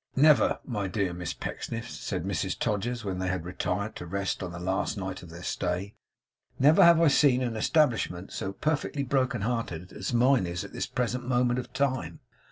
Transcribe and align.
'Never, 0.15 0.57
my 0.65 0.87
dear 0.87 1.13
Miss 1.13 1.31
Pecksniffs,' 1.31 1.93
said 1.93 2.23
Mrs 2.23 2.57
Todgers, 2.57 3.05
when 3.05 3.19
they 3.19 3.29
retired 3.37 3.95
to 3.97 4.07
rest 4.07 4.41
on 4.41 4.51
the 4.51 4.57
last 4.57 4.97
night 4.97 5.21
of 5.21 5.29
their 5.29 5.43
stay, 5.43 5.93
'never 6.57 6.83
have 6.83 6.99
I 6.99 7.07
seen 7.07 7.43
an 7.43 7.55
establishment 7.55 8.31
so 8.33 8.51
perfectly 8.51 9.03
broken 9.03 9.41
hearted 9.41 9.93
as 9.93 10.11
mine 10.11 10.47
is 10.47 10.63
at 10.63 10.73
this 10.73 10.87
present 10.87 11.27
moment 11.27 11.59
of 11.59 11.71
time. 11.71 12.19